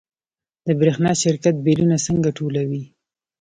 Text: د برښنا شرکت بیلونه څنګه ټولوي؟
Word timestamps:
د 0.65 0.67
برښنا 0.79 1.11
شرکت 1.23 1.55
بیلونه 1.65 1.97
څنګه 2.07 2.29
ټولوي؟ 2.37 2.83